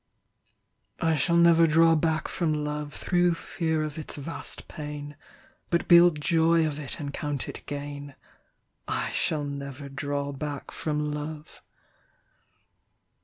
[0.99, 5.15] I shall never draw back from loveThrough fear of its vast pain,
[5.69, 11.61] But build joy of it and count it gain.I shall never draw back from love.